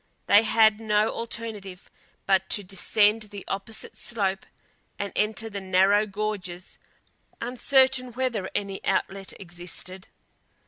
[0.25, 1.91] They had no alternative
[2.25, 4.47] but to descend the opposite slope
[4.97, 6.79] and enter the narrow gorges,
[7.39, 10.07] uncertain whether any outlet existed.